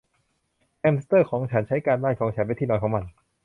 [0.79, 3.05] แฮมสเตอร์ของฉันใช้การบ้านของฉันเป็นที่นอนของมัน